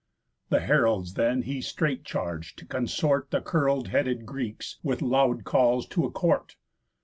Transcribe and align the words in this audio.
The 0.49 0.61
heralds 0.61 1.13
then 1.13 1.43
he 1.43 1.61
straight 1.61 2.03
charg'd 2.03 2.57
to 2.57 2.65
consort 2.65 3.29
The 3.29 3.39
curl'd 3.39 3.89
head 3.89 4.25
Greeks, 4.25 4.79
with 4.81 5.03
loud 5.03 5.43
calls, 5.43 5.87
to 5.89 6.05
a 6.05 6.11
Court. 6.11 6.55